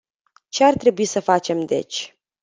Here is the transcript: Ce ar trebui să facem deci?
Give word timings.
Ce 0.49 0.63
ar 0.63 0.73
trebui 0.75 1.05
să 1.05 1.19
facem 1.19 1.65
deci? 1.65 2.17